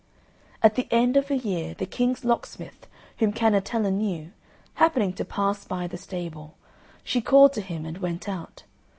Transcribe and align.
At 0.63 0.73
the 0.73 0.87
end 0.89 1.15
of 1.15 1.29
a 1.29 1.37
year 1.37 1.75
the 1.75 1.85
King's 1.85 2.25
locksmith, 2.25 2.87
whom 3.19 3.31
Cannetella 3.31 3.91
knew, 3.91 4.31
happening 4.73 5.13
to 5.13 5.23
pass 5.23 5.63
by 5.63 5.85
the 5.85 5.95
stable, 5.95 6.55
she 7.03 7.21
called 7.21 7.53
to 7.53 7.61
him 7.61 7.85
and 7.85 7.99
went 7.99 8.27
out. 8.27 8.63